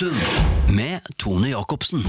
[0.00, 0.20] Momentum
[0.76, 2.04] med Tone Jacobsen.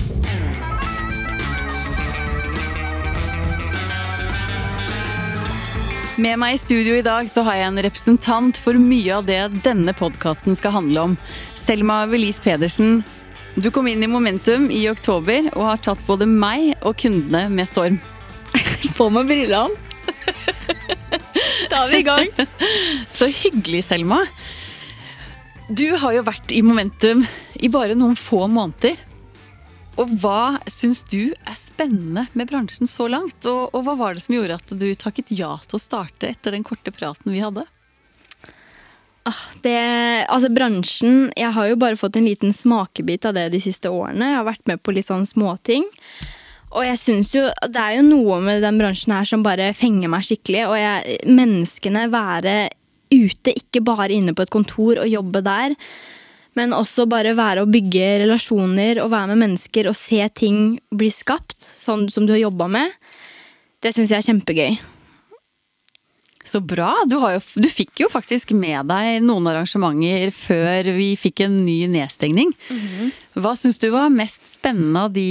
[6.17, 9.39] Med meg i studio i dag så har jeg en representant for mye av det
[9.63, 11.15] denne podkasten skal handle om.
[11.63, 13.05] Selma Welise Pedersen,
[13.55, 17.71] du kom inn i Momentum i oktober og har tatt både meg og kundene med
[17.71, 18.01] storm.
[18.97, 19.71] På med brillene.
[21.67, 22.29] Da er vi i gang.
[23.13, 24.21] Så hyggelig, Selma.
[25.67, 27.25] Du har jo vært i Momentum
[27.59, 28.95] i bare noen få måneder.
[29.99, 33.43] Og hva syns du er spennende med bransjen så langt?
[33.43, 36.55] Og, og hva var det som gjorde at du takket ja til å starte etter
[36.55, 37.65] den korte praten vi hadde?
[39.27, 39.75] Ah, det,
[40.31, 44.31] altså bransjen Jeg har jo bare fått en liten smakebit av det de siste årene.
[44.31, 45.83] Jeg har vært med på litt sånn småting.
[46.77, 50.15] Og jeg synes jo det er jo noe med den bransjen her som bare fenger
[50.15, 50.63] meg skikkelig.
[50.69, 52.59] Og jeg, menneskene være
[53.11, 55.75] ute, ikke bare inne på et kontor og jobbe der.
[56.57, 61.09] Men også bare være og bygge relasjoner og være med mennesker og se ting bli
[61.13, 62.93] skapt, sånn som du har jobba med.
[63.83, 64.77] Det syns jeg er kjempegøy.
[66.47, 66.93] Så bra.
[67.09, 71.81] Du, jo, du, fikk jo faktisk med deg noen arrangementer før vi fikk en ny
[71.91, 72.53] nedstengning.
[72.69, 73.11] Mm -hmm.
[73.43, 75.27] Hva syns du var mest spennende av de,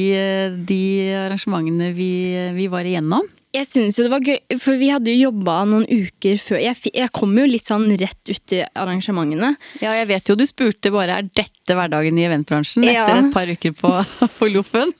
[0.69, 0.83] de
[1.27, 2.12] arrangementene vi,
[2.55, 3.25] vi var igjennom?
[3.57, 6.61] Jeg synes jo det var gøy, for vi hadde jo jobba noen uker før.
[6.62, 9.55] Jeg, jeg, kom jo litt sånn rett ut i arrangementene.
[9.83, 13.21] Ja, jeg vet jo du spurte bare er dette hverdagen i eventbransjen etter ja.
[13.23, 13.93] et par uker på,
[14.39, 14.93] på Loffen.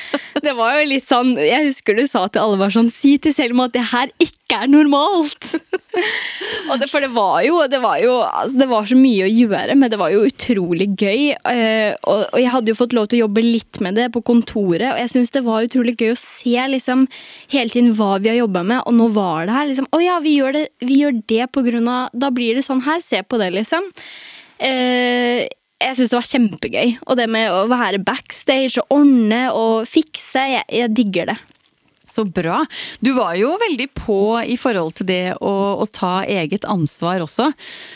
[0.44, 3.34] det var jo litt sånn Jeg husker du sa til alle var sånn Si til
[3.34, 5.52] Selma at det her ikke er normalt!
[6.80, 9.76] det, for det var jo, det var jo altså, Det var så mye å gjøre,
[9.78, 11.32] men det var jo utrolig gøy.
[11.44, 14.22] Uh, og, og, jeg hadde jo fått lov til å jobbe litt med det på
[14.24, 17.06] kontoret, og jeg syns det var utrolig gøy å se liksom
[17.52, 19.70] hele tiden hva vi har jobba med, og nå var det her.
[19.70, 22.66] liksom, Å ja, vi gjør det, vi gjør det på grunn av Da blir det
[22.66, 23.02] sånn her.
[23.04, 23.88] Se på det, liksom.
[24.62, 25.48] Eh,
[25.82, 26.92] jeg syns det var kjempegøy.
[27.06, 31.38] Og det med å være backstage og ordne og fikse, jeg, jeg digger det.
[32.12, 32.58] Så bra.
[33.00, 37.46] Du var jo veldig på i forhold til det å, å, ta eget ansvar også.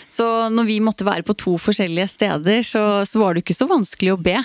[0.09, 3.69] Så når vi måtte være på to forskjellige steder, så, så var det ikke så
[3.69, 4.38] vanskelig å be.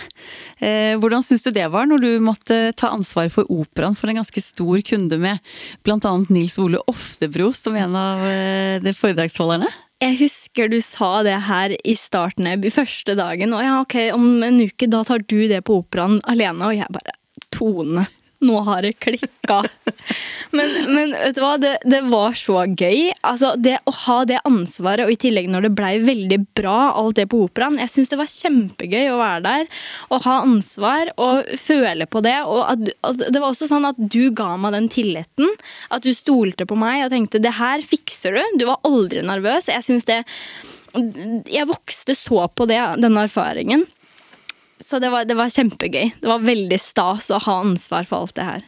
[0.60, 4.20] Eh, hvordan syns du det var når du måtte ta ansvar for operaen for en
[4.20, 5.40] ganske stor kunde med
[5.88, 6.14] bl.a.
[6.28, 9.72] Nils Ole Oftebro som en av eh, foredragsholderne?
[10.02, 13.54] Jeg husker du sa det her i starten, i første dagen.
[13.54, 16.68] Og ja, ok, om en uke da tar du det på operaen alene.
[16.68, 17.16] Og jeg bare
[17.52, 18.06] Tone,
[18.42, 19.62] nå har det klikka.
[20.52, 23.14] Men, men, vet du hva, det, det, var så gøy.
[23.24, 27.16] Altså, det å ha det ansvaret, og i tillegg når det blei veldig bra, alt
[27.22, 31.54] det på operaen Jeg syns det var kjempegøy å være der og ha ansvar og
[31.62, 32.36] føle på det.
[32.44, 35.56] Og at, at det var også sånn at du ga meg den tilliten.
[35.88, 38.60] At du stolte på meg og tenkte 'det her fikser du'.
[38.60, 39.72] Du var aldri nervøs.
[39.72, 40.24] Jeg syns det
[41.48, 43.88] Jeg vokste så på det, denne erfaringen.
[44.84, 46.14] Så det var, det var, kjempegøy.
[46.22, 48.64] Det var veldig stas å ha ansvar for alt det her.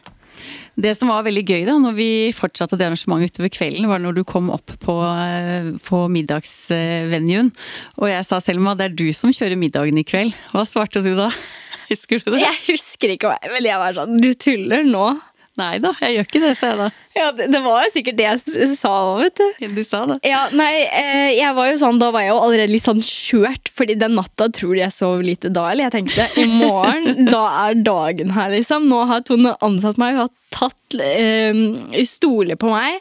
[0.74, 4.16] Det som var veldig gøy da, når vi fortsatte det arrangementet utover kvelden, var når
[4.18, 7.52] du kom opp på, eh, på middagsvenuen.
[8.00, 10.34] Og jeg sa Selma, det er du som kjører middagen i kveld.
[10.50, 11.30] Hva svarte du da?
[11.92, 12.42] Husker du det?
[12.42, 15.08] Jeg husker ikke, men jeg var sånn Du tuller nå?
[15.54, 16.86] Nei da, jeg gjør ikke det, sa jeg da.
[17.14, 19.66] Ja, det, det var jo sikkert det jeg sa vet du.
[19.76, 20.16] Du sa det.
[20.26, 23.70] Ja, nei, eh, jeg var jo sånn, Da var jeg jo allerede litt sånn skjørt,
[23.70, 25.68] fordi den natta tror jeg sov lite da.
[25.70, 28.88] Eller jeg tenkte i morgen, da er dagen her, liksom.
[28.90, 32.98] Nå har Tone ansatt meg, hun har tatt eh, stoler på meg.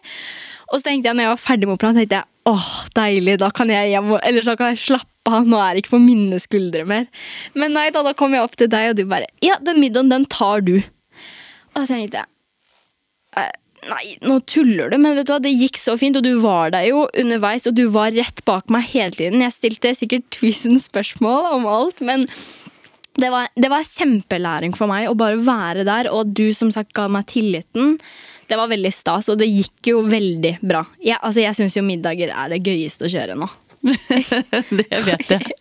[0.70, 3.50] Og så tenkte jeg når jeg var ferdig med operaen, tenkte jeg åh, deilig, da
[3.56, 5.48] kan jeg hjem, eller så kan jeg slappe av.
[5.50, 7.10] Nå er det ikke på mine skuldre mer.
[7.58, 10.14] Men nei da, da kom jeg opp til deg, og du bare ja, den middagen,
[10.14, 10.76] den tar du.
[11.74, 12.33] Og da tenkte jeg
[13.36, 16.74] nei, nå tuller du, men vet du hva, det gikk så fint, og du var
[16.76, 19.44] der jo underveis, og du var rett bak meg hele tiden.
[19.44, 22.28] Jeg stilte sikkert tusen spørsmål om alt, men
[23.22, 26.96] det var, det var kjempelæring for meg å bare være der, og du som sagt
[26.98, 27.98] ga meg tilliten.
[28.50, 30.84] Det var veldig stas, og det gikk jo veldig bra.
[31.00, 33.48] Jeg, altså, jeg syns jo middager er det gøyeste å kjøre nå.
[33.84, 35.56] Det vet jeg.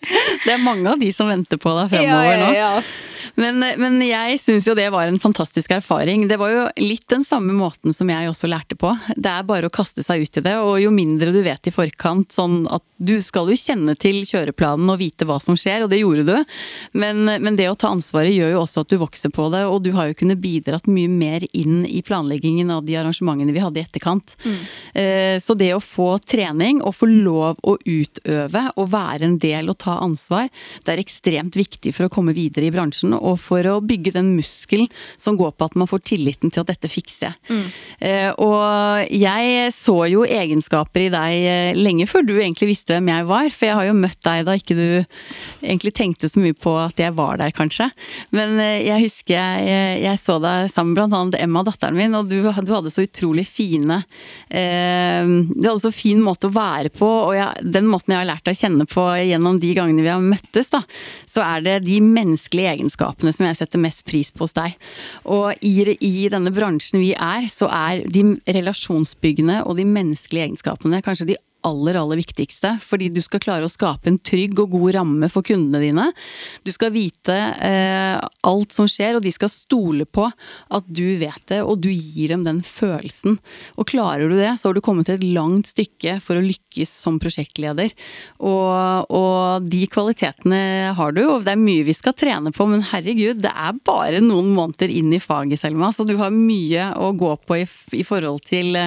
[0.44, 2.52] Det er mange av de som venter på deg fremover nå.
[2.52, 3.08] Ja, ja, ja.
[3.35, 6.26] Men, men jeg syns jo det var en fantastisk erfaring.
[6.29, 8.93] Det var jo litt den samme måten som jeg også lærte på.
[9.17, 11.73] Det er bare å kaste seg ut i det, og jo mindre du vet i
[11.75, 15.93] forkant, sånn at du skal jo kjenne til kjøreplanen og vite hva som skjer, og
[15.93, 16.55] det gjorde du.
[16.99, 19.81] Men, men det å ta ansvaret gjør jo også at du vokser på det, og
[19.87, 23.81] du har jo kunnet bidratt mye mer inn i planleggingen av de arrangementene vi hadde
[23.81, 24.37] i etterkant.
[24.44, 24.61] Mm.
[25.02, 27.79] Eh, så det å få trening og få lov å
[28.12, 30.49] utøve og være en del og ta ansvar,
[30.85, 34.35] det er ekstremt viktig for å komme videre i bransjen og for å bygge den
[34.37, 37.37] muskelen som går på at man får tilliten til at dette fikser jeg.
[37.49, 37.67] Mm.
[38.09, 43.12] Eh, og jeg så jo egenskaper i deg eh, lenge før du egentlig visste hvem
[43.12, 44.87] jeg var, for jeg har jo møtt deg da ikke du
[45.62, 47.88] egentlig tenkte så mye på at jeg var der, kanskje.
[48.35, 52.38] Men jeg husker jeg, jeg så deg sammen blant annet Emma, datteren min, og du,
[52.43, 54.03] du hadde så utrolig fine
[54.49, 58.28] eh, Du hadde så fin måte å være på, og jeg, den måten jeg har
[58.28, 60.82] lært å kjenne på gjennom de gangene vi har møttes, da,
[61.31, 64.75] så er det de menneskelige egenskapene som jeg setter mest pris på hos deg.
[65.31, 71.02] Og i, i denne bransjen vi er, så er de relasjonsbyggende og de menneskelige egenskapene
[71.04, 72.75] kanskje de aller, aller viktigste.
[72.82, 76.09] Fordi du skal klare å skape en trygg og god ramme for kundene dine.
[76.67, 78.19] Du skal vite eh,
[78.49, 82.35] alt som skjer, og de skal stole på at du vet det, og du gir
[82.35, 83.38] dem den følelsen.
[83.79, 86.93] Og klarer du det, så har du kommet til et langt stykke for å lykkes
[87.05, 87.94] som prosjektleder.
[88.43, 92.85] Og, og de kvalitetene har du, og det er mye vi skal trene på, men
[92.93, 97.12] herregud, det er bare noen måneder inn i faget, Selma, så du har mye å
[97.19, 97.67] gå på i,
[97.99, 98.79] i forhold til,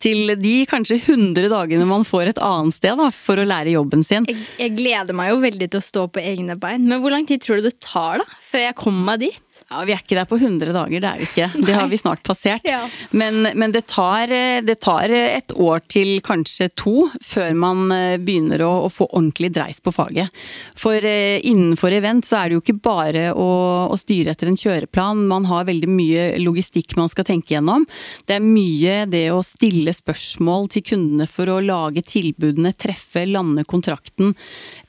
[0.00, 4.04] til de kanskje 100 dagene man får et annet sted da, for å lære jobben
[4.06, 4.28] sin.
[4.30, 7.28] Jeg, jeg, gleder meg jo veldig til å stå på egne bein, men hvor lang
[7.28, 9.46] tid tror du det tar da, før jeg kommer meg dit?
[9.70, 11.46] Ja, Vi er ikke der på 100 dager, det er vi ikke.
[11.70, 12.64] Det har vi snart passert.
[12.66, 12.80] Ja.
[13.14, 14.26] Men, men det, tar,
[14.66, 19.52] det, tar, et år til kanskje to før man eh, begynner å, å få ordentlig
[19.54, 20.34] dreis på faget.
[20.78, 23.46] For eh, innenfor event så er det jo ikke bare å,
[23.92, 25.22] å, styre etter en kjøreplan.
[25.30, 27.86] Man har veldig mye logistikk man skal tenke gjennom.
[28.26, 33.62] Det er mye det å stille spørsmål til kundene for å lage tilbudene, treffe, lande
[33.70, 34.34] kontrakten.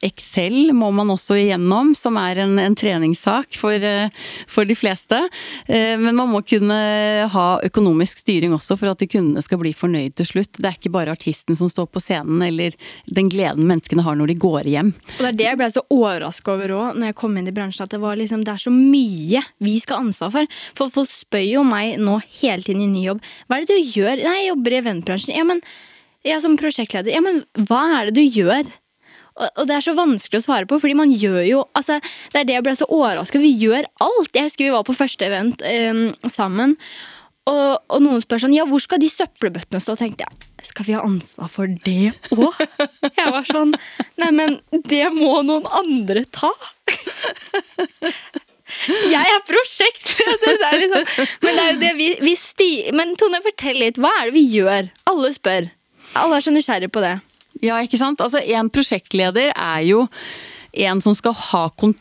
[0.02, 3.78] Excel må man også igjennom, som er en, en treningssak for,
[4.50, 5.20] for de fleste.
[5.68, 6.78] Eh, men man må kunne
[7.32, 10.58] ha økonomisk styring også for at de kundene skal bli fornøyd til slutt.
[10.58, 12.76] Det er ikke bare artisten som står på scenen eller
[13.12, 14.94] den gleden menneskene har når de går hjem.
[15.18, 17.56] Og Det er det jeg ble så overraska over òg når jeg kom inn i
[17.56, 20.60] bransjen, at det, var liksom, det er så mye vi skal ha ansvar for.
[20.78, 23.24] For folk spør jo meg nå hele tiden i ny jobb.
[23.48, 24.22] Hva er det du gjør?
[24.26, 25.38] Nei, jeg jobber i eventbransjen.
[25.38, 25.64] Ja, men
[26.28, 27.14] jeg som prosjektleder.
[27.16, 28.68] Ja, men hva er det du gjør?
[29.42, 31.98] Og det er så vanskelig å svare på, fordi man gjør jo altså,
[32.34, 34.36] Det er det jeg ble så overraska Vi gjør alt.
[34.36, 36.78] Jeg husker vi var på første event um, sammen.
[37.50, 39.96] Og, og, noen spør sånn Ja, hvor skal de søppelbøttene stå?
[39.96, 42.60] Og tenkte jeg skal vi ha ansvar for det òg?
[43.18, 43.74] Jeg var sånn
[44.22, 46.52] Nei, men det må noen andre ta.
[49.10, 50.78] Jeg er prosjektleder!
[50.82, 51.26] Liksom.
[51.44, 52.70] Men det er jo det vi, vi sti...
[52.98, 54.00] Men Tone, fortell litt.
[54.02, 54.92] Hva er det vi gjør?
[55.12, 55.68] Alle spør.
[56.22, 57.18] Alle er så nysgjerrige på det.
[57.62, 58.22] Ja, ikke sant.
[58.24, 60.06] Altså, en prosjektleder er jo
[60.72, 62.00] en som skal ha kont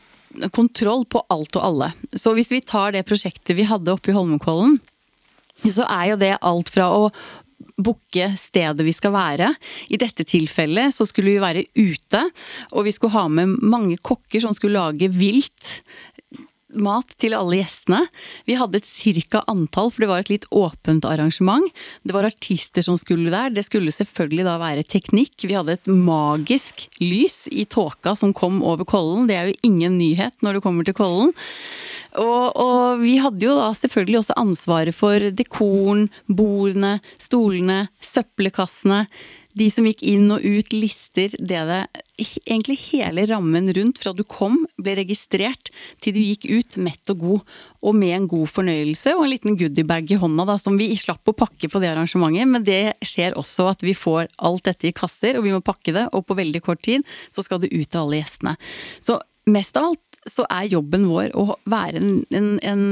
[0.54, 1.88] kontroll på alt og alle.
[2.14, 4.76] Så hvis vi tar det prosjektet vi hadde oppe i Holmenkollen,
[5.66, 7.08] så er jo det alt fra å
[7.80, 9.50] booke stedet vi skal være.
[9.92, 12.22] I dette tilfellet så skulle vi være ute,
[12.72, 15.80] og vi skulle ha med mange kokker som skulle lage vilt
[16.74, 18.04] mat til alle gjestene.
[18.48, 21.66] Vi hadde et cirka antall, for det var et litt åpent arrangement.
[22.06, 23.52] Det var artister som skulle der.
[23.54, 25.36] Det skulle selvfølgelig da være teknikk.
[25.44, 29.28] Vi hadde et magisk lys i tåka som kom over Kollen.
[29.30, 31.34] Det er jo ingen nyhet når du kommer til Kollen.
[32.18, 39.04] Og, og, vi hadde jo da selvfølgelig også ansvaret for dekoren, bordene, stolene, søppelkassene
[39.58, 41.82] de som gikk inn og ut, lister, det det
[42.20, 45.70] Egentlig hele rammen rundt fra du kom, ble registrert,
[46.04, 49.56] til du gikk ut mett og god, og med en god fornøyelse og en liten
[49.56, 52.52] goodiebag i hånda, da, som vi slapp å pakke på det arrangementet.
[52.52, 55.96] Men det skjer også at vi får alt dette i kasser, og vi må pakke
[55.96, 58.56] det, og på veldig kort tid så skal det ut til alle gjestene.
[59.00, 59.16] Så
[59.48, 62.82] mest av alt så er jobben vår å være en, en, en,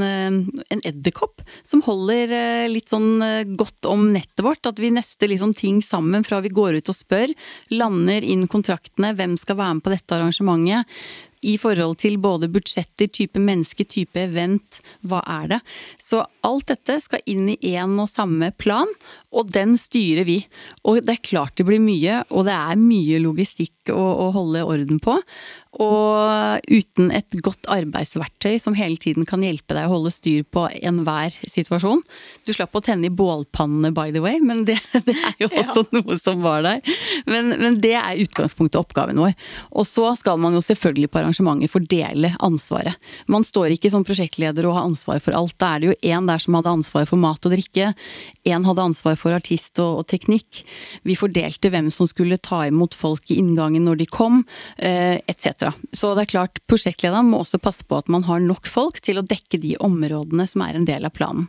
[0.73, 4.65] en edderkopp som holder eh, litt sånn eh, godt om nettet vårt.
[4.69, 7.35] At vi nøster liksom ting sammen fra vi går ut og spør,
[7.75, 11.01] lander inn kontraktene, hvem skal være med på dette arrangementet
[11.47, 15.59] i forhold til både budsjetter, type menneske, type event, hva er det?
[16.03, 18.91] Så alt dette skal inn i én og samme plan,
[19.31, 20.41] og den styrer vi.
[20.83, 24.65] Og det er klart det blir mye, og det er mye logistikk å, å holde
[24.67, 25.19] orden på.
[25.79, 30.65] Og uten et godt arbeidsverktøy som hele tiden kan hjelpe deg å holde styr på
[30.81, 32.01] enhver situasjon.
[32.49, 34.79] Du slapp å tenne i bålpannene, by the way, men det,
[35.09, 36.01] det er jo også ja.
[36.01, 36.81] noe som var der.
[37.29, 39.37] Men, men, det er utgangspunktet og oppgaven vår.
[39.77, 42.97] Og så skal man jo selvfølgelig på arrangementet fordele ansvaret.
[43.31, 45.55] Man står ikke som prosjektleder og har ansvar for alt.
[45.61, 47.93] Da er det jo én der som hadde ansvar for mat og drikke,
[48.49, 50.65] én hadde ansvar for artist og, og, teknikk.
[51.07, 54.43] Vi fordelte hvem som skulle ta imot folk i inngangen når de kom,
[54.77, 55.71] eh, etc.
[55.93, 59.21] Så det er klart, prosjektlederen må også passe på at man har nok folk til
[59.21, 61.49] å dekke de områdene som er en del av planen.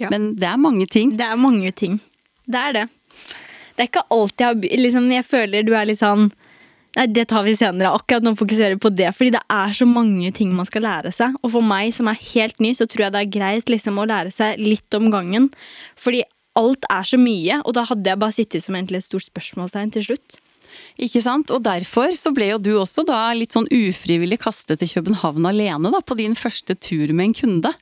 [0.00, 0.08] Ja.
[0.10, 1.12] Men det er mange ting.
[1.16, 1.98] Det er mange ting.
[2.48, 2.86] Det er det.
[3.76, 6.30] Det er ikke alltid jeg, liksom, jeg føler du er litt sånn
[6.98, 7.92] Nei, Det tar vi senere.
[7.94, 9.12] Akkurat nå fokuserer vi på det.
[9.14, 11.36] Fordi det er så mange ting man skal lære seg.
[11.46, 14.08] Og for meg som er helt ny, så tror jeg det er greit liksom, å
[14.10, 15.46] lære seg litt om gangen.
[15.94, 16.24] Fordi
[16.58, 19.94] alt er så mye, og da hadde jeg bare sittet som egentlig et stort spørsmålstegn
[19.94, 20.40] til slutt.
[21.00, 21.48] Ikke sant?
[21.54, 25.92] Og derfor så ble jo du også da litt sånn ufrivillig kastet til København alene
[25.94, 27.72] da, på din første tur med en kunde.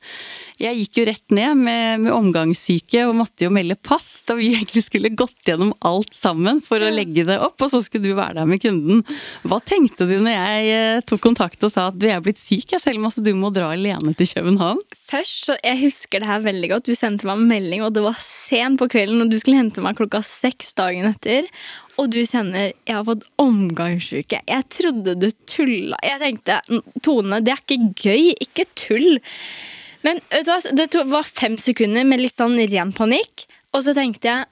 [0.59, 4.49] Jeg gikk jo rett ned med, med omgangssyke og måtte jo melde pass da vi
[4.57, 8.17] egentlig skulle gått gjennom alt sammen for å legge det opp, og så skulle du
[8.17, 9.03] være der med kunden.
[9.47, 12.73] Hva tenkte du når jeg eh, tok kontakt og sa at du er blitt syk,
[12.73, 14.83] jeg selv om altså du må dra alene til København?
[15.09, 16.89] Først, så Jeg husker det her veldig godt.
[16.91, 19.83] Du sendte meg en melding, og det var sent på kvelden, og du skulle hente
[19.83, 21.47] meg klokka seks dagen etter
[21.99, 24.39] og du sender 'jeg har fått omgangssyke'.
[24.47, 25.97] Jeg trodde du tulla.
[26.01, 26.61] Jeg tenkte
[27.03, 28.35] Tone, det er ikke gøy.
[28.39, 29.19] Ikke tull.
[30.05, 33.47] Men det var fem sekunder med litt sånn ren panikk.
[33.75, 34.45] Og så tenkte jeg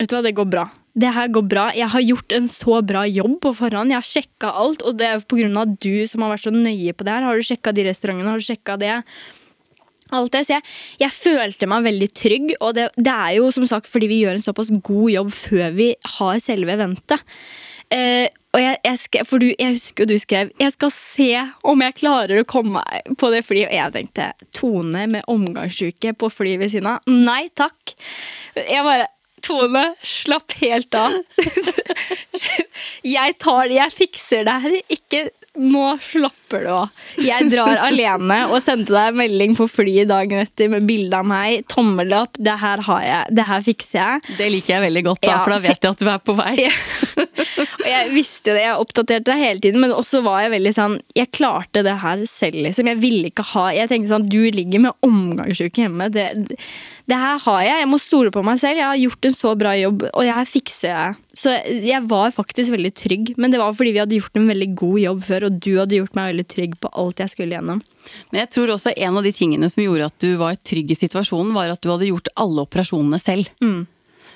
[0.00, 0.64] vet du hva, det går bra.
[0.92, 1.66] Det her går bra.
[1.76, 3.92] Jeg har gjort en så bra jobb på forhånd.
[3.94, 5.64] Jeg har sjekka alt, og det er pga.
[5.64, 7.28] du som har vært så nøye på det her.
[7.28, 8.32] Har du sjekka de restaurantene?
[8.32, 8.98] Har du sjekka det?
[10.12, 10.44] alt det.
[10.46, 10.64] Så jeg,
[11.00, 14.36] jeg, følte meg veldig trygg, og det, det, er jo som sagt fordi vi gjør
[14.36, 17.24] en såpass god jobb før vi har selve eventet.
[17.92, 21.30] Eh, jeg, jeg, skrev, for du, jeg husker du skrev 'Jeg skal se
[21.64, 23.68] om jeg klarer å komme meg på det flyet'.
[23.68, 27.04] Og jeg tenkte Tone med omgangsuke på flyet ved siden av.
[27.08, 27.96] Nei takk.
[28.56, 29.10] Jeg bare
[29.42, 31.16] Tone, slapp helt av.
[33.16, 34.76] jeg tar det, jeg fikser det her.
[34.94, 35.24] Ikke
[35.58, 37.00] nå slapper du av.
[37.20, 41.26] Jeg drar alene og sendte deg en melding på flyet dagen etter med bilde av
[41.28, 41.66] meg.
[41.68, 42.38] Tommel opp.
[42.40, 43.34] Det her har jeg.
[43.36, 44.36] Det her fikser jeg.
[44.38, 45.40] Det liker jeg veldig godt, da, ja.
[45.44, 46.54] for da vet jeg at du er på vei.
[47.82, 48.64] og jeg visste det.
[48.64, 52.24] Jeg oppdaterte deg hele tiden, men også var jeg veldig sånn Jeg klarte det her
[52.30, 52.88] selv, liksom.
[52.88, 56.08] Jeg ville ikke ha Jeg tenkte sånn Du ligger med omgangsuke hjemme.
[56.12, 56.30] Det,
[57.10, 57.82] det her har jeg.
[57.84, 58.80] Jeg må stole på meg selv.
[58.80, 61.20] Jeg har gjort en så bra jobb, og det her fikser jeg.
[61.32, 64.68] Så jeg var faktisk veldig trygg, men det var fordi vi hadde gjort en veldig
[64.76, 67.80] god jobb før, og du hadde gjort meg veldig trygg på alt jeg skulle gjennom.
[68.30, 70.98] Men jeg tror også en av de tingene som gjorde at du var trygg i
[70.98, 73.48] situasjonen, var at du hadde gjort alle operasjonene selv.
[73.64, 73.86] Mm.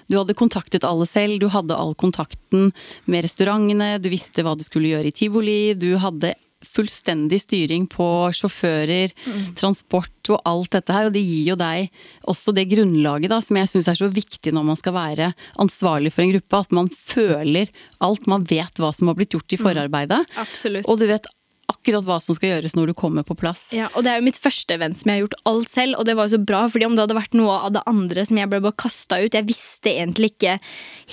[0.06, 2.70] Du hadde kontaktet alle selv, du hadde all kontakten
[3.10, 6.32] med restaurantene, du visste hva du skulle gjøre i tivoli, du hadde
[6.64, 9.42] fullstendig styring på sjåfører, mm.
[9.58, 11.08] transport og alt dette her.
[11.08, 11.90] Og det gir jo deg
[12.28, 15.30] også det grunnlaget da, som jeg syns er så viktig når man skal være
[15.62, 16.62] ansvarlig for en gruppe.
[16.66, 17.72] At man føler
[18.04, 19.66] alt, man vet hva som har blitt gjort i mm.
[19.68, 20.22] forarbeidet.
[20.36, 20.80] Mm.
[20.86, 21.28] Og du vet
[21.70, 23.66] akkurat hva som skal gjøres når du kommer på plass.
[23.74, 26.06] Ja, og Det er jo mitt første event som jeg har gjort alt selv, og
[26.08, 26.64] det var jo så bra.
[26.70, 29.34] fordi om det hadde vært noe av det andre som jeg ble bare kasta ut,
[29.34, 30.58] jeg visste egentlig ikke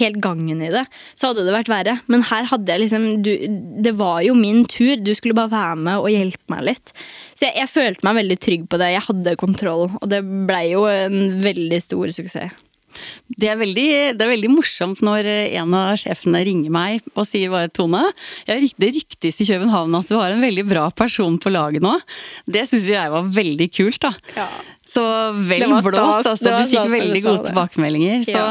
[0.02, 1.96] helt gangen i det, så hadde det vært verre.
[2.08, 3.32] Men her hadde jeg liksom du,
[3.84, 6.94] Det var jo min tur, du skulle bare være med og hjelpe meg litt.
[7.34, 8.94] Så jeg, jeg følte meg veldig trygg på det.
[8.94, 12.54] Jeg hadde kontroll, og det blei jo en veldig stor suksess.
[13.34, 17.54] Det er, veldig, det er, veldig, morsomt når en av sjefene ringer meg og sier
[17.54, 18.04] bare Tone,
[18.48, 21.96] det ryktes i København at du har en veldig bra person på laget nå.
[22.46, 24.14] Det syns jeg var veldig kult, da.
[24.38, 24.48] Ja.
[24.94, 25.04] Så
[25.50, 26.28] vel blåst.
[26.30, 28.26] Altså, du fikk veldig gode tilbakemeldinger.
[28.28, 28.50] Så ja.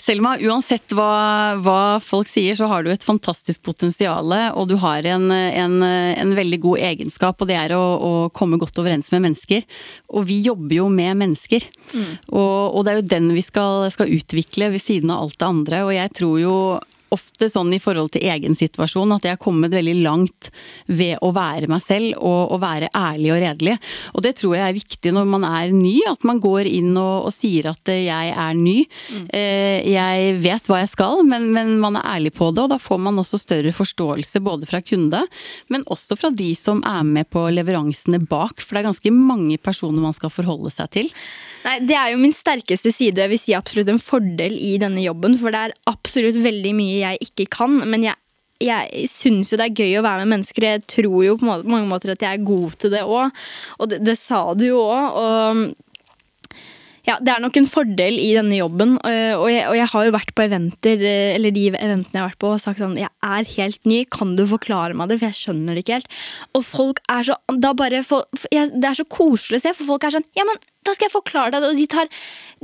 [0.00, 4.32] Selma, uansett hva, hva, folk sier, så har du et fantastisk potensial.
[4.56, 8.58] Og du har en, en, en veldig god egenskap, og det er å, å, komme
[8.60, 9.64] godt overens med mennesker.
[10.16, 11.68] Og vi jobber jo med mennesker.
[11.92, 12.10] Mm.
[12.32, 15.50] Og, og, det er jo den vi skal, skal utvikle ved siden av alt det
[15.50, 15.84] andre.
[15.84, 16.56] Og jeg tror jo
[17.14, 20.50] ofte sånn i forhold til egen situasjon at jeg har kommet veldig langt
[20.86, 23.76] ved å være meg selv og, og være ærlig og redelig.
[24.14, 27.30] Og det tror jeg er viktig når man er ny, at man går inn og,
[27.30, 28.76] og sier at jeg er ny.
[28.84, 29.24] Mm.
[29.94, 33.00] Jeg vet hva jeg skal, men, men, man er ærlig på det, og da får
[33.06, 35.24] man også større forståelse både fra kunde,
[35.72, 38.62] men også fra de som er med på leveransene bak.
[38.62, 41.12] For det er ganske mange personer man skal forholde seg til.
[41.64, 45.00] Nei, Det er jo min sterkeste side, jeg vil si absolutt en fordel i denne
[45.04, 45.38] jobben.
[45.40, 48.20] For det er absolutt veldig mye jeg ikke kan, men jeg
[48.62, 50.64] jeg syns jo det er gøy å være med mennesker.
[50.64, 53.42] Jeg tror jo på mange måter at jeg er god til det òg.
[53.82, 55.18] Og det, det, sa du jo òg.
[55.20, 55.64] Og
[57.04, 58.94] ja, det er nok en fordel i denne jobben.
[59.02, 62.40] Og jeg, og jeg, har jo vært på eventer, eller de eventene jeg har vært
[62.40, 65.18] på, og sagt sånn Jeg er helt ny, kan du forklare meg det?
[65.20, 66.14] For jeg skjønner det ikke helt.
[66.56, 70.16] Og folk er så da bare, Det er så koselig å se, for folk er
[70.16, 71.72] sånn Ja, men da skal jeg forklare deg det.
[71.72, 72.08] Og de tar,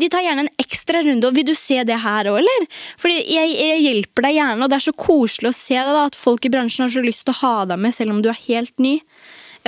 [0.01, 1.29] de tar gjerne en ekstra runde.
[1.29, 2.67] Og vil du se det her òg, eller?
[3.01, 6.07] Fordi jeg, jeg, hjelper deg gjerne, og det er så koselig å se det, da,
[6.09, 8.33] at folk i bransjen har så lyst til å ha deg med, selv om du
[8.33, 8.99] er helt ny.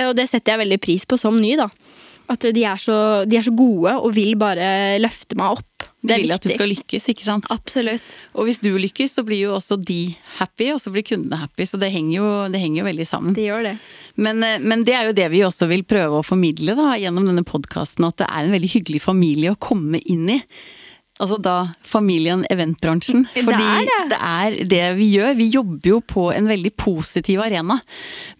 [0.01, 1.69] Og det setter jeg veldig pris på som ny, da.
[2.31, 2.95] At de er, så,
[3.27, 5.87] de er så gode og vil bare løfte meg opp.
[6.03, 7.47] De vil at du skal lykkes, ikke sant?
[7.53, 8.15] Absolutt.
[8.35, 11.67] Og hvis du lykkes, så blir jo også de happy, og så blir kundene happy.
[11.67, 13.35] Så det henger jo, det henger jo veldig sammen.
[13.37, 13.73] Det gjør det.
[14.15, 17.27] Men, eh, men, det er jo det vi også vil prøve å formidle da, gjennom
[17.29, 20.39] denne podkasten, at det er en veldig hyggelig familie å komme inn i.
[21.23, 21.55] Altså da
[21.87, 23.23] familien eventbransjen.
[23.31, 23.99] Fordi det er det.
[24.11, 25.37] det er det vi gjør.
[25.39, 27.77] Vi jobber jo på en veldig positiv arena.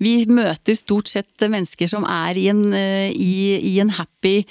[0.04, 4.42] Vi møter stort sett mennesker som er i en, eh, i, i en happy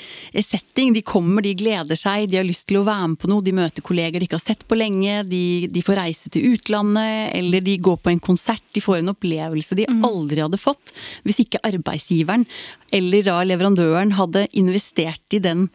[0.40, 0.94] setting.
[0.96, 3.44] De kommer, de gleder seg, de har lyst til å være med på noe.
[3.44, 5.20] De møter kolleger de ikke har sett på lenge.
[5.28, 8.64] De, de får reise til utlandet, eller de går på en konsert.
[8.72, 10.02] De får en opplevelse de mm.
[10.08, 10.94] aldri hadde fått
[11.26, 12.46] hvis ikke arbeidsgiveren
[12.92, 15.68] eller da leverandøren hadde investert i den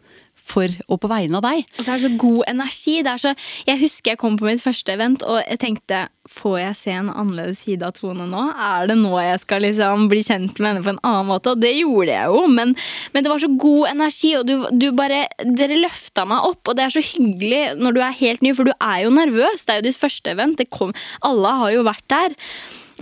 [0.48, 1.64] for og på vegne av deg.
[1.76, 2.96] Og så er det så god energi.
[3.18, 3.34] Så,
[3.68, 7.08] jeg husker jeg kom på mitt første event og jeg tenkte får jeg se en
[7.08, 8.42] annerledes side av Tone nå?
[8.52, 11.54] Er det nå jeg skal liksom bli kjent med henne på en annen måte?
[11.54, 12.74] Og det gjorde jeg jo, men,
[13.14, 15.24] men det var så god energi, og du, du bare
[15.58, 18.68] Dere løfta meg opp, og det er så hyggelig når du er helt ny, for
[18.68, 19.64] du er jo nervøs.
[19.64, 20.60] Det er jo ditt første event.
[20.74, 20.92] Kom,
[21.24, 22.36] alle har jo vært der.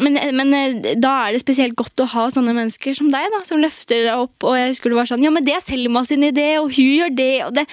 [0.03, 3.41] Men, men, eh, da er det spesielt godt å ha sånne mennesker som deg, da,
[3.49, 4.47] som løfter deg opp.
[4.47, 6.93] Og jeg husker det var sånn Ja, men det er Selma sin idé, og hun
[7.01, 7.33] gjør det.
[7.47, 7.67] Og det,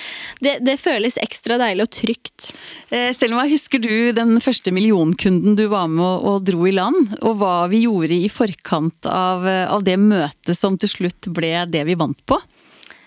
[0.45, 2.49] det, det føles ekstra deilig og trygt.
[2.93, 7.17] Eh, Selma, husker du den første millionkunden du var med og, og dro i land?
[7.21, 11.83] Og hva vi gjorde i forkant av, av det møtet som til slutt ble det
[11.89, 12.39] vi vant på?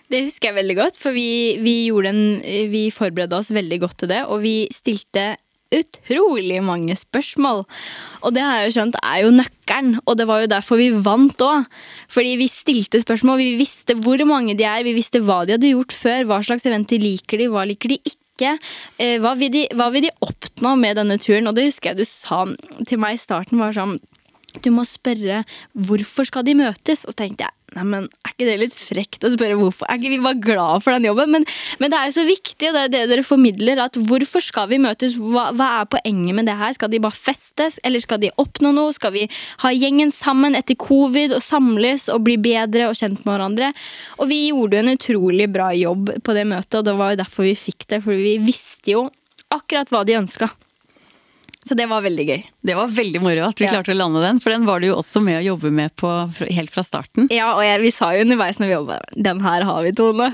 [0.06, 2.20] Det husker jeg veldig godt, for vi, vi, en,
[2.70, 4.22] vi forberedte oss veldig godt til det.
[4.30, 5.32] Og vi stilte
[5.74, 7.64] utrolig mange spørsmål.
[8.22, 10.90] Og det har jeg jo skjønt er jo nøkkelen, og det var jo derfor vi
[10.92, 11.66] vant òg.
[12.12, 15.72] Fordi vi stilte spørsmål, vi visste hvor mange de er, vi visste hva de hadde
[15.72, 18.56] gjort før, hva slags eventer liker de, hva liker de ikke.
[19.00, 21.48] Eh, hva vil, de, hva vil de oppnå med denne turen?
[21.48, 22.44] Og det husker jeg du sa
[22.86, 23.98] til meg i starten, var sånn
[24.64, 25.42] Du må spørre
[25.74, 27.04] hvorfor skal de møtes?
[27.04, 29.88] Og så tenkte jeg Nei, men Er ikke det litt frekt å spørre hvorfor?
[29.88, 31.32] Er ikke vi bare glad for den jobben?
[31.32, 31.44] Men,
[31.80, 34.70] men, det er jo så viktig, og det er det dere formidler, at hvorfor skal
[34.72, 35.16] vi møtes?
[35.20, 36.74] Hva, hva, er poenget med det her?
[36.76, 38.94] Skal de bare festes, eller skal de oppnå noe?
[38.96, 39.26] Skal vi
[39.64, 43.72] ha gjengen sammen etter covid og samles og bli bedre og kjent med hverandre?
[44.20, 47.22] Og vi gjorde jo en utrolig bra jobb på det møtet, og det var jo
[47.24, 48.02] derfor vi fikk det.
[48.06, 49.08] For vi visste jo
[49.52, 50.48] akkurat hva de ønska.
[51.66, 52.42] Så det var veldig gøy.
[52.62, 53.72] Det var veldig moro at vi ja.
[53.74, 56.10] klarte å lande den, for den var du jo også med å jobbe med på
[56.54, 57.26] helt fra starten.
[57.34, 60.28] Ja, og jeg, vi sa jo underveis når vi jobba Den her har vi, Tone.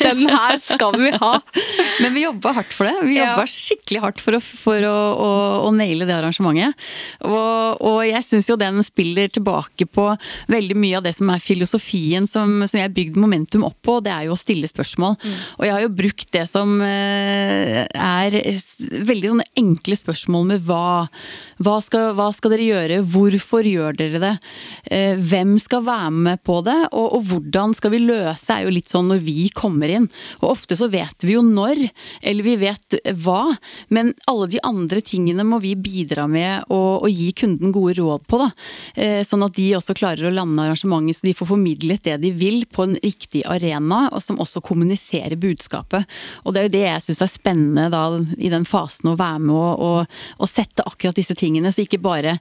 [0.00, 1.32] Den her skal vi ha.
[2.02, 2.94] Men vi jobba hardt for det.
[3.04, 3.50] Vi jobba ja.
[3.52, 5.28] skikkelig hardt for å, for å, å,
[5.66, 6.88] å naile det arrangementet.
[7.28, 10.08] Og, og jeg syns jo den spiller tilbake på
[10.48, 13.98] veldig mye av det som er filosofien som, som jeg har bygd momentum opp på,
[14.04, 15.18] det er jo å stille spørsmål.
[15.20, 15.36] Mm.
[15.58, 18.40] Og jeg har jo brukt det som eh, er
[18.78, 20.77] veldig sånne enkle spørsmål med hva
[21.58, 22.98] hva skal, hva skal, dere gjøre?
[23.10, 24.32] Hvorfor gjør dere det?
[24.94, 26.76] Eh, hvem skal være med på det?
[26.92, 30.06] Og, og, hvordan skal vi løse, er jo litt sånn når vi kommer inn.
[30.38, 31.82] Og ofte så vet vi jo når,
[32.22, 33.42] eller vi vet hva.
[33.94, 38.40] Men alle de andre tingene må vi bidra med å gi kunden gode råd på.
[38.44, 38.50] da.
[38.94, 42.32] Eh, sånn at de også klarer å lande arrangementet, så de får formidlet det de
[42.38, 46.06] vil på en riktig arena, og som også kommuniserer budskapet.
[46.44, 48.04] Og det er jo det jeg syns er spennende da,
[48.38, 52.00] i den fasen å være med og, og, og sette akkurat disse tingene, så ikke
[52.02, 52.38] bare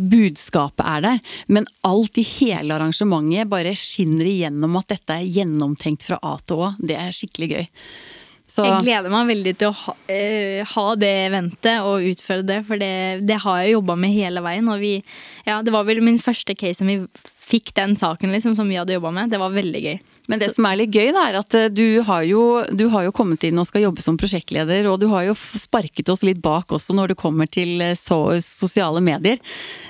[0.00, 6.08] budskapet er der, men alt i hele arrangementet bare skinner igjennom at dette er gjennomtenkt
[6.08, 6.72] fra A til Å.
[6.80, 7.68] Det er skikkelig gøy.
[8.48, 8.64] Så.
[8.64, 12.80] Jeg gleder meg veldig til å ha, uh, ha det eventet og utføre det, for
[12.80, 12.92] det,
[13.28, 14.70] det har jeg jobba med hele veien.
[14.80, 14.94] Vi,
[15.44, 17.02] ja, det var vel min første case som vi
[17.48, 19.34] fikk den saken liksom, som vi hadde jobba med.
[19.34, 19.98] Det var veldig gøy.
[20.28, 23.06] Men det som er litt gøy, da, er at eh, du har, jo, du har,
[23.06, 26.42] jo, kommet inn og skal jobbe som prosjektleder, og du har jo sparket oss litt
[26.44, 29.40] bak også når det kommer til eh, så, sosiale medier.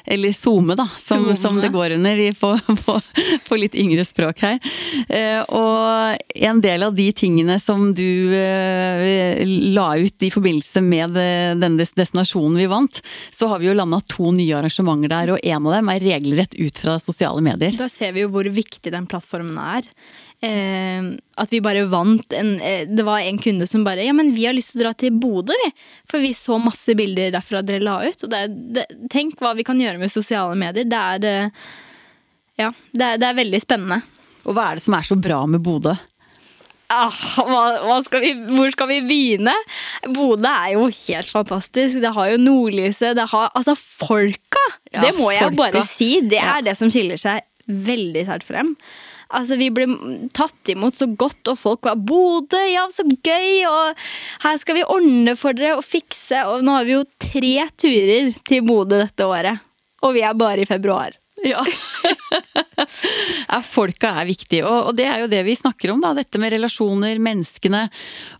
[0.06, 2.52] Eller SoMe, da, som, som, det går under på,
[2.84, 2.94] på,
[3.48, 4.60] på, litt yngre språk her.
[5.10, 8.06] Eh, og en del av de tingene som du
[9.74, 13.02] la ut i forbindelse med denne destinasjonen vi vant,
[13.34, 16.54] så har vi jo landa to nye arrangementer der, og en av dem er regelrett
[16.54, 17.74] ut fra sosiale medier.
[17.78, 19.90] Da ser vi jo hvor viktig den plattformen er
[20.44, 24.32] eh, at vi bare vant en eh, Det var en kunde som bare Ja, men
[24.34, 25.72] vi har lyst til å dra til Bodø, vi.
[26.10, 28.24] For vi så masse bilder derfra dere la ut.
[28.24, 28.44] Og det,
[28.76, 30.88] det, tenk hva vi kan gjøre med sosiale medier.
[30.88, 31.66] Det er eh,
[32.58, 34.02] Ja, det er, det er veldig spennende.
[34.48, 35.96] Og hva er det som er så bra med Bodø?
[36.88, 37.12] Ah,
[37.44, 39.52] hva, hva skal vi, hvor skal vi begynne?
[40.08, 42.00] Bodø er jo helt fantastisk.
[42.00, 43.12] Det har jo nordlyset.
[43.18, 44.64] Det har altså folka!
[44.88, 46.14] Ja, det må jeg bare si.
[46.24, 46.64] Det er ja.
[46.70, 48.72] det som skiller seg veldig sært frem.
[49.28, 49.84] Altså, vi ble
[50.36, 53.94] tatt imot så godt, og folk var 'Bodø, ja, så gøy!' Og
[54.44, 56.46] 'her skal vi ordne for dere og fikse'.
[56.48, 59.60] Og nå har vi jo tre turer til Bodø dette året.
[60.02, 61.12] Og vi er bare i februar.
[61.44, 61.64] Ja.
[63.48, 63.60] ja.
[63.62, 66.00] Folka er viktig, og, det er jo det vi snakker om.
[66.00, 67.88] da, Dette med relasjoner, menneskene.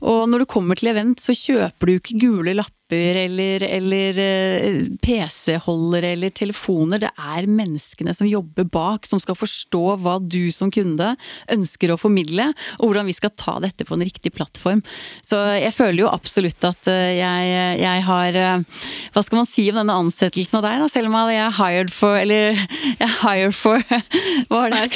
[0.00, 4.18] Og når du kommer til event, så kjøper du ikke gule lapper lapper eller, eller
[4.18, 6.98] eh, PC-holdere eller telefoner.
[6.98, 11.16] Det er menneskene som jobber bak, som skal forstå hva du som kunde
[11.50, 14.82] ønsker å formidle, og hvordan vi skal ta dette på en riktig plattform.
[15.22, 18.36] Så jeg føler jo absolutt at eh, jeg, jeg har
[19.12, 20.88] Hva skal man si om denne ansettelsen av deg, da?
[20.88, 23.82] Selv om jeg er hired for Eller jeg er hired for
[24.48, 24.88] Hva var det?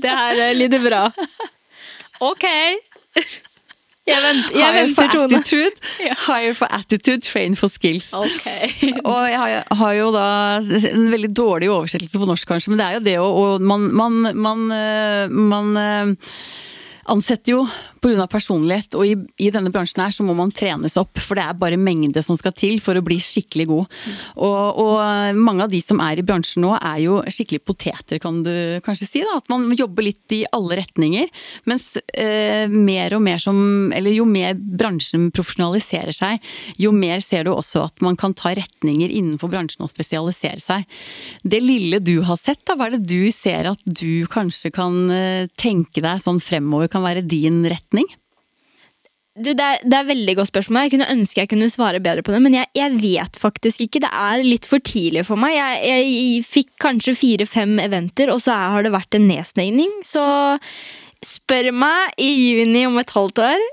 [0.00, 1.04] Det her lyder bra.
[2.20, 2.46] Ok.
[4.10, 5.90] Jeg, vent, jeg venter, for attitude,
[6.28, 8.10] hire for attitude, train for skills.
[8.16, 8.92] Okay.
[9.04, 10.26] Og jeg har, har jo da
[10.92, 14.18] en veldig dårlig oversettelse på norsk, kanskje, men det er jo det å Man, man,
[14.34, 16.34] man, eh, man eh,
[17.10, 17.64] ansetter jo
[18.00, 18.24] pga.
[18.30, 21.18] personlighet, og i, i, denne bransjen her så må man trenes opp.
[21.20, 23.98] For det er bare mengde som skal til for å bli skikkelig god.
[24.40, 28.40] Og, og mange av de som er i bransjen nå er jo skikkelig poteter, kan
[28.46, 28.52] du
[28.86, 29.24] kanskje si.
[29.26, 31.28] da, At man jobber litt i alle retninger.
[31.68, 33.58] Mens eh, mer og mer som
[33.94, 36.40] Eller jo mer bransjen profesjonaliserer seg,
[36.80, 40.86] jo mer ser du også at man kan ta retninger innenfor bransjen og spesialisere seg.
[41.42, 44.96] Det lille du har sett, da, hva er det du ser at du kanskje kan
[45.12, 48.08] eh, tenke deg sånn fremover kan være din retning?
[49.40, 50.84] Du, det, er, det er veldig godt spørsmål.
[50.84, 54.02] Jeg kunne ønske jeg kunne svare bedre på det, men jeg, jeg vet faktisk ikke.
[54.04, 55.54] Det er litt for tidlig for meg.
[55.56, 59.92] Jeg, jeg fikk kanskje fire-fem eventer, og så har det vært en nedsnegning.
[60.06, 60.24] Så
[61.24, 63.64] spør meg i juni om et halvt år,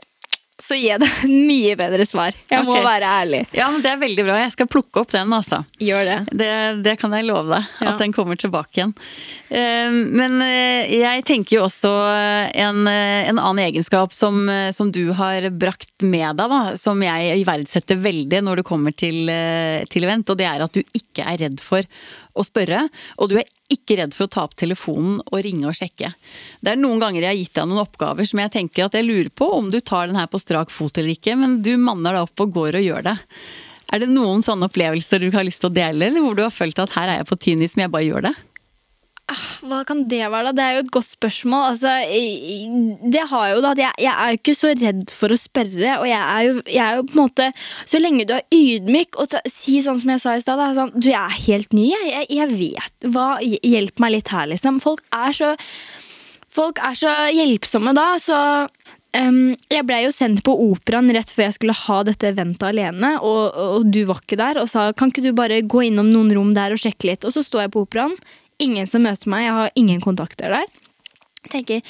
[0.59, 2.33] så gir jeg deg et mye bedre svar.
[2.49, 3.43] Jeg må være ærlig.
[3.53, 4.37] Ja, men Det er veldig bra.
[4.41, 5.59] Jeg skal plukke opp den, altså.
[5.77, 6.15] Gjør det.
[6.39, 6.49] Det,
[6.87, 7.91] det kan jeg love deg, Ja.
[7.91, 8.93] at den kommer tilbake igjen.
[9.53, 11.91] Eh, Men eh, jeg tenker jo også
[12.57, 17.45] en, eh, en annen egenskap som, som du har brakt med deg, da, som jeg
[17.45, 19.29] verdsetter veldig når du kommer til,
[19.93, 21.85] til event, og det er at du ikke er redd for
[22.37, 22.83] å spørre,
[23.17, 26.13] og du er ikke redd for å ta opp telefonen og ringe og sjekke.
[26.63, 29.07] Det er noen ganger jeg har gitt deg noen oppgaver som jeg tenker at jeg
[29.07, 32.15] lurer på om du tar den her på strak fot eller ikke, men du manner
[32.15, 33.17] deg opp og går og gjør det.
[33.87, 36.51] Er det noen sånne opplevelser du har lyst til å dele, eller hvor du har
[36.51, 38.33] følt at her er jeg på tynn is, men jeg bare gjør det?
[39.27, 40.51] Hva kan det være, da?
[40.55, 41.63] Det er jo et godt spørsmål.
[41.73, 41.91] Altså,
[43.11, 46.07] det har jo da jeg, jeg er jo ikke så redd for å spørre, og
[46.07, 47.47] jeg er jo, jeg er jo på en måte
[47.91, 50.95] Så lenge du er ydmyk og ta, si sånn som jeg sa i stad, sånn,
[50.95, 54.79] du jeg er helt ny, jeg, jeg, vet hva Hjelp meg litt her, liksom.
[54.83, 55.55] Folk er så
[56.57, 61.49] Folk er så hjelpsomme da, så um, jeg ble jo sendt på operaen rett før
[61.49, 65.11] jeg skulle ha dette eventet alene, og, og du var ikke der, og sa kan
[65.13, 67.27] ikke du bare gå innom noen rom der og sjekke litt.
[67.27, 68.15] Og så står jeg på operaen,
[68.63, 70.71] ingen som møter meg, jeg har ingen kontakter der.
[71.51, 71.83] Tenker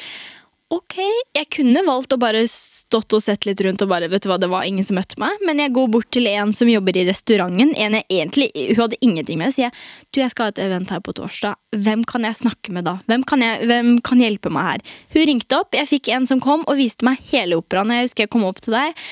[0.74, 0.98] ok,
[1.32, 4.36] jeg kunne valgt å bare stått og sett litt rundt og bare, vet du hva,
[4.42, 7.06] det var ingen som møtte meg, men jeg går bort til en som jobber i
[7.08, 9.72] restauranten, en jeg egentlig, hun hadde ingenting med, sier
[10.12, 12.98] du, jeg skal ha et event her på torsdag, hvem kan jeg snakke med da?
[13.08, 14.86] Hvem kan, jeg, hvem kan hjelpe meg her?
[15.16, 18.28] Hun ringte opp, jeg fikk en som kom og viste meg hele operaen, jeg husker
[18.28, 19.04] jeg kom opp til deg,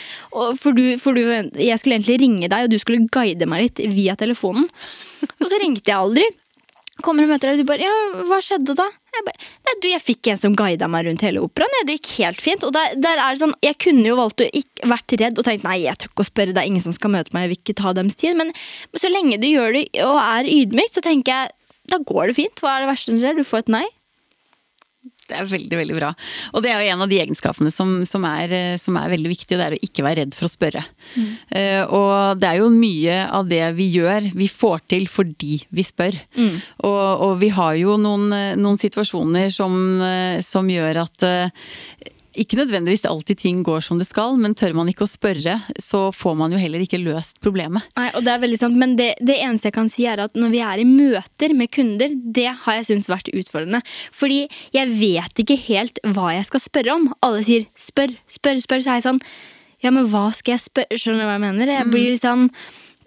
[0.60, 1.24] for, du, for du,
[1.56, 4.68] jeg skulle egentlig ringe deg, og du skulle guide meg litt via telefonen,
[5.40, 6.28] og så ringte jeg aldri.
[7.04, 8.86] Kommer og møter deg, og du bare Ja, hva skjedde da?
[9.16, 11.88] Jeg bare Nei, du, jeg fikk en som guida meg rundt hele operaen.
[11.90, 12.64] Det gikk helt fint.
[12.64, 15.48] Og der, der er det sånn Jeg kunne jo valgt å ikke vært redd og
[15.48, 17.52] tenkt nei, jeg tør ikke å spørre, det er ingen som skal møte meg, jeg
[17.52, 18.40] vil ikke ta deres tid.
[18.40, 18.54] Men,
[18.96, 21.54] så lenge du gjør det og er ydmyk, så tenker jeg
[21.92, 22.64] da går det fint.
[22.64, 23.38] Hva er det verste som skjer?
[23.38, 23.86] Du får et nei.
[25.26, 26.12] Det er veldig, veldig bra.
[26.54, 29.32] Og det er jo en av de egenskapene som, som, er, eh, som er veldig
[29.32, 30.84] viktige, det er å ikke være redd for å spørre.
[31.50, 35.86] Eh, og det er jo mye av det vi gjør, vi får til fordi vi
[35.88, 36.20] spør.
[36.86, 39.74] Og, og vi har jo noen, eh, noen situasjoner som,
[40.46, 41.72] som gjør at eh,
[42.40, 46.10] ikke nødvendigvis alltid ting går som det skal, men tør man ikke å spørre, så
[46.16, 47.86] får man jo heller ikke løst problemet.
[47.98, 50.36] Nei, og det er veldig sant, Men det, det eneste jeg kan si er at
[50.38, 53.82] når vi er i møter med kunder, det har jeg syntes vært utfordrende.
[54.16, 54.46] Fordi
[54.76, 57.12] jeg vet ikke helt hva jeg skal spørre om.
[57.26, 58.84] Alle sier 'spør, spør, spør'.
[58.86, 59.22] Så er jeg sånn
[59.84, 60.98] Ja, men hva skal jeg spørre?
[60.98, 61.72] Skjønner du hva jeg mener?
[61.72, 62.50] Jeg blir litt sånn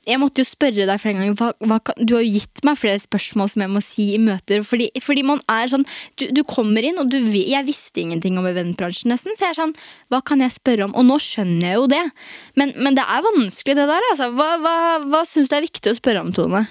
[0.09, 1.37] jeg måtte jo spørre deg flere ganger.
[1.37, 4.21] Hva, hva kan, du har jo gitt meg flere spørsmål som jeg må si i
[4.23, 4.65] møter.
[4.67, 5.87] Fordi, fordi man er sånn
[6.19, 9.37] Du, du kommer inn, og du, jeg visste ingenting om eventbransjen, nesten.
[9.37, 9.77] Så jeg er sånn
[10.13, 10.97] Hva kan jeg spørre om?
[10.99, 12.05] Og nå skjønner jeg jo det.
[12.59, 14.11] Men, men det er vanskelig, det der.
[14.13, 14.31] Altså.
[14.39, 16.65] Hva, hva, hva syns du er viktig å spørre om, Tone?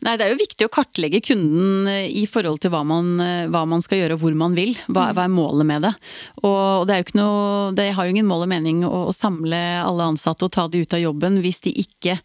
[0.00, 3.48] Nei, Det er jo viktig å kartlegge kunden eh, i forhold til hva man, eh,
[3.52, 4.72] hva man skal gjøre og hvor man vil.
[4.88, 5.92] Hva, hva er målet med det?
[6.40, 9.16] Og det, er jo ikke noe, det har jo ingen mål og mening å, å
[9.16, 12.16] samle alle ansatte og ta de ut av jobben hvis de ikke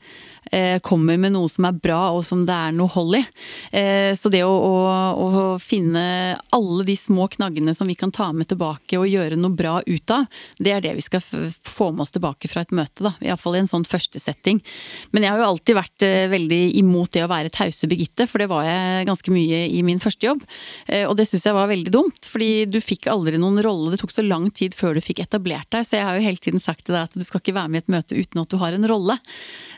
[0.86, 3.22] kommer med noe som er bra og som det er noe hold i.
[3.76, 4.76] Eh, så det å, å,
[5.26, 6.04] å, finne
[6.56, 10.14] alle de små knaggene som vi kan ta med tilbake og gjøre noe bra ut
[10.14, 10.26] av,
[10.60, 13.06] det er det vi skal få med oss tilbake fra et møte.
[13.06, 14.62] da, Iallfall i en sånn førstesetting.
[15.16, 18.42] Men jeg har jo alltid vært eh, veldig imot det å være tause Birgitte, for
[18.42, 20.44] det var jeg ganske mye i min første jobb.
[20.88, 23.94] Eh, og det syns jeg var veldig dumt, fordi du fikk aldri noen rolle.
[23.94, 26.44] Det tok så lang tid før du fikk etablert deg, så jeg har jo hele
[26.44, 28.52] tiden sagt til deg at du skal ikke være med i et møte uten at
[28.52, 29.18] du har en rolle.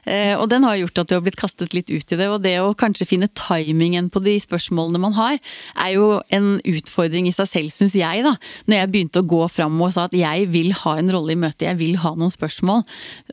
[0.08, 2.28] Og og den har gjort at du har blitt kastet litt ut i det.
[2.32, 5.38] Og det å kanskje finne timingen på de spørsmålene man har,
[5.78, 8.36] er jo en utfordring i seg selv, syns jeg, da.
[8.67, 11.39] Når jeg begynte å gå fram og sa at jeg vil ha en rolle i
[11.39, 12.84] møtet, jeg vil ha noen spørsmål.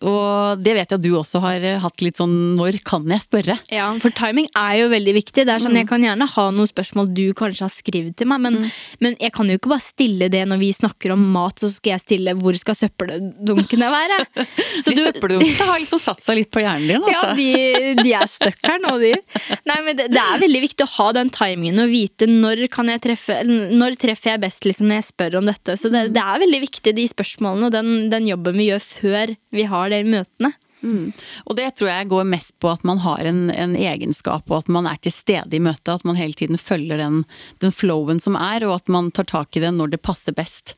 [0.05, 3.59] Og det vet jeg at du også har hatt litt sånn når kan jeg spørre?
[3.73, 5.47] Ja, for timing er jo veldig viktig.
[5.47, 5.83] Det er sånn, mm.
[5.83, 8.75] Jeg kan gjerne ha noen spørsmål du kanskje har skrevet til meg, men, mm.
[9.05, 11.95] men jeg kan jo ikke bare stille det når vi snakker om mat, så skal
[11.95, 14.21] jeg stille hvor skal søppeldunkene være?
[14.85, 17.35] Så de søppeldunkene har liksom satt seg litt på hjernen din, altså.
[17.35, 19.13] Ja, de, de er stuck her nå, de.
[19.71, 22.91] Nei, men det, det, er veldig viktig å ha den timingen og vite når kan
[22.91, 25.79] jeg treffe Når treffer jeg best liksom, når jeg spør om dette.
[25.81, 29.35] Så det, det er veldig viktig, de spørsmålene og den, den jobben vi gjør før
[29.55, 30.55] vi har det i møtene.
[30.85, 31.15] Mm.
[31.49, 34.71] Og det tror jeg går mest på at man har en, en, egenskap, og at
[34.73, 35.95] man er til stede i møtet.
[35.97, 37.23] At man hele tiden følger den,
[37.65, 40.77] den flowen som er, og at man tar tak i det når det passer best.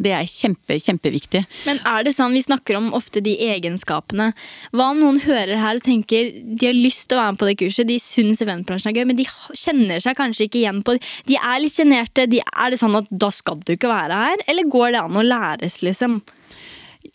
[0.00, 1.42] Det er kjempe, kjempeviktig.
[1.68, 4.30] Men er det sånn, vi snakker om ofte de egenskapene.
[4.72, 7.50] Hva om noen hører her og tenker de har lyst til å være med på
[7.50, 10.96] det kurset, de syns eventbransjen er gøy, men de kjenner seg kanskje ikke igjen på
[10.96, 11.04] det.
[11.28, 12.28] De er litt sjenerte.
[12.30, 14.46] De, er det sånn at da skal du ikke være her?
[14.48, 16.22] Eller går det an å læres, liksom?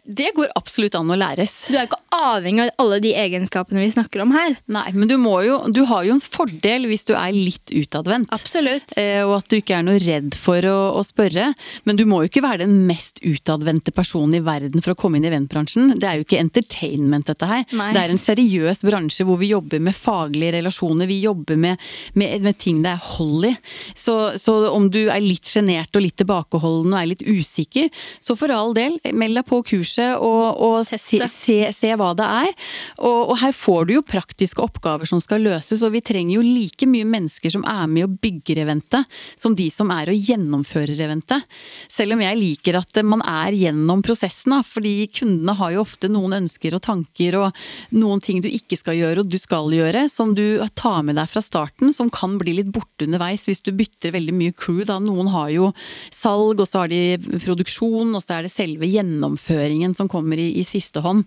[0.08, 1.54] Det går absolutt an å læres.
[1.68, 4.56] Du er ikke avhengig av alle de egenskapene vi snakker om her.
[4.72, 8.32] Nei, men du, jo, du har jo en fordel hvis du er litt utadvendt.
[8.32, 8.96] Absolutt.
[8.96, 11.50] Eh, og at du ikke er noe redd for å, å, spørre.
[11.84, 15.20] Men du må jo ikke være den mest utadvendte personen i verden for å komme
[15.20, 15.98] inn i eventbransjen.
[16.00, 17.68] Det er jo ikke entertainment, dette her.
[17.76, 17.90] Nei.
[17.92, 21.12] Det er en seriøs bransje hvor vi jobber med faglige relasjoner.
[21.12, 21.84] Vi jobber med,
[22.16, 23.54] med, med ting det er hold i.
[23.92, 27.92] Så, så om du er litt sjenert og litt tilbakeholden og er litt usikker,
[28.24, 32.14] så for all del, meld deg på kurset kurset og, og se, se, se, hva
[32.18, 32.52] det er.
[33.00, 36.46] Og, og, her får du jo praktiske oppgaver som skal løses, og vi trenger jo
[36.46, 39.06] like mye mennesker som er med og bygger eventet,
[39.38, 41.44] som de som er og gjennomfører eventet.
[41.90, 46.10] Selv om jeg liker at man er gjennom prosessen, da, fordi kundene har jo ofte
[46.12, 50.08] noen ønsker og tanker og noen ting du ikke skal gjøre og du skal gjøre,
[50.12, 53.74] som du tar med deg fra starten, som kan bli litt borte underveis hvis du
[53.76, 54.84] bytter veldig mye crew.
[54.88, 55.00] Da.
[55.04, 55.72] Noen har jo
[56.14, 60.38] salg, og så har de produksjon, og så er det selve gjennomføringen beslutningen som kommer
[60.38, 61.26] i, i, siste hånd.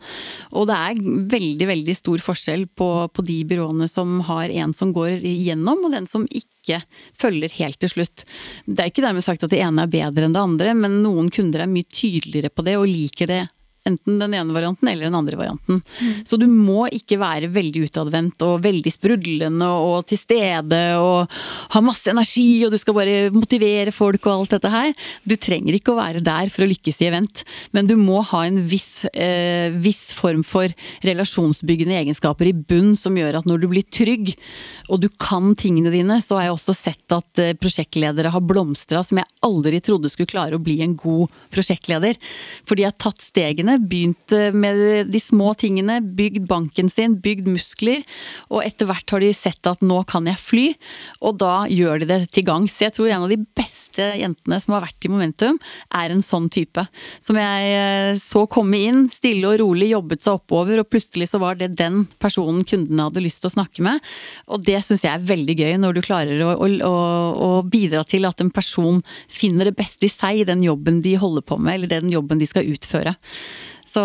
[0.52, 4.92] Og det er veldig veldig stor forskjell på, på de byråene som har en som
[4.92, 6.82] går igjennom, og den som ikke
[7.18, 8.24] følger helt til slutt.
[8.66, 11.30] Det er ikke dermed sagt at det ene er bedre enn det andre, men noen
[11.30, 13.46] kunder er mye tydeligere på det og liker det
[13.90, 15.80] enten den ene varianten eller den andre varianten.
[16.00, 16.12] Mm.
[16.26, 21.30] Så du må ikke være veldig utadvendt og veldig sprudlende og til stede og
[21.74, 24.94] ha masse energi og du skal bare motivere folk og alt dette her.
[25.24, 27.44] Du trenger ikke å være der for å lykkes i event,
[27.76, 30.70] men du må ha en viss, eh, viss form for
[31.06, 34.34] relasjonsbyggende egenskaper i bunn som gjør at når du blir trygg
[34.90, 39.02] og du kan tingene dine, så har jeg også sett at eh, prosjektledere har blomstra
[39.06, 42.18] som jeg aldri trodde skulle klare å bli en god prosjektleder.
[42.66, 43.78] For de har tatt stegene.
[43.80, 48.04] Begynt med de små tingene, bygd banken sin, bygd muskler.
[48.50, 50.66] Og etter hvert har de sett at nå kan jeg fly,
[51.24, 52.76] og da gjør de det til gangs.
[52.82, 55.58] Jeg tror en av de beste jentene som har vært i Momentum,
[55.96, 56.84] er en sånn type.
[57.24, 61.40] Som jeg eh, så komme inn, stille og rolig, jobbet seg oppover, og plutselig så
[61.42, 64.04] var det den personen kundene hadde lyst til å snakke med.
[64.50, 66.94] Og det syns jeg er veldig gøy, når du klarer å, å,
[67.48, 71.16] å bidra til at en person finner det beste i seg i den jobben de
[71.20, 73.16] holder på med, eller den jobben de skal utføre.
[73.90, 74.02] Så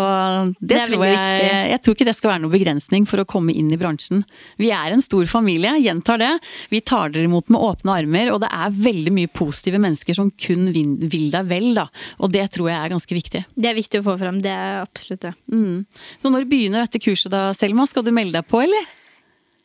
[0.58, 3.54] det, det tror jeg Jeg tror ikke det skal være noe begrensning for å komme
[3.54, 4.24] inn i bransjen.
[4.58, 6.32] Vi er en stor familie, gjentar det.
[6.72, 10.32] Vi tar dere imot med åpne armer, og det er veldig mye positive mennesker som
[10.42, 11.86] kun vil deg vel, da.
[12.18, 13.44] Og det tror jeg er ganske viktig.
[13.54, 15.34] Det er viktig å få fram, det er absolutt det.
[15.52, 15.84] Mm.
[16.22, 17.86] Så når begynner dette kurset da, Selma?
[17.86, 18.94] Skal du melde deg på, eller?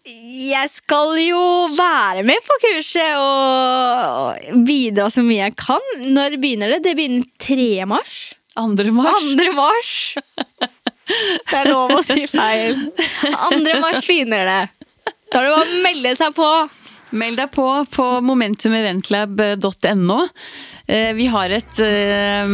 [0.02, 1.42] Jeg skal jo
[1.78, 5.92] være med på kurset og bidra så mye jeg kan.
[6.10, 6.80] Når begynner det?
[6.88, 7.68] Det begynner 3.
[7.90, 8.22] mars.
[8.56, 8.92] 2.
[8.92, 9.36] mars.
[9.38, 9.54] 2.
[9.56, 10.18] mars.
[11.52, 12.78] Det er lov å si feil.
[13.24, 13.80] 2.
[13.84, 14.62] mars begynner det.
[15.32, 16.52] Da er det bare å melde seg på.
[17.12, 20.20] Meld deg på på momentumeventlab.no.
[20.92, 22.54] Eh, vi har et uh,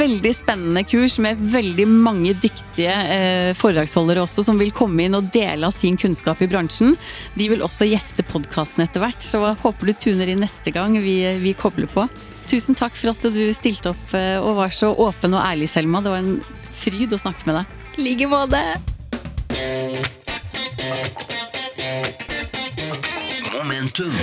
[0.00, 5.30] veldig spennende kurs med veldig mange dyktige uh, foredragsholdere også, som vil komme inn og
[5.32, 6.96] dele av sin kunnskap i bransjen.
[7.36, 11.22] De vil også gjeste podkasten etter hvert, så håper du tuner inn neste gang vi,
[11.40, 12.08] vi kobler på.
[12.50, 16.00] Tusen takk for at du stilte opp eh, og var så åpen og ærlig, Selma.
[16.02, 16.40] Det var en
[16.74, 17.76] fryd å snakke med deg.
[17.94, 18.62] I like måte.
[23.54, 24.16] Momentum.